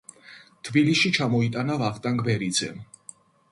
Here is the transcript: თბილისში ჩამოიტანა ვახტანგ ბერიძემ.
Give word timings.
თბილისში 0.69 1.11
ჩამოიტანა 1.19 1.77
ვახტანგ 1.83 2.27
ბერიძემ. 2.31 2.83